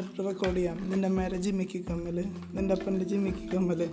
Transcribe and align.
Record 0.00 0.56
ചെയ്യാം. 0.56 0.90
നിന്റെ 0.90 1.08
അമ്മേരെ 1.08 1.36
ജിമ്മിക്ക് 1.36 1.78
കമ്മൽ 1.90 2.24
നിന്റെ 2.54 2.74
അപ്പന്റെ 2.74 3.04
ജിമ്മിക്ക് 3.04 3.50
കമ്മൽ 3.52 3.88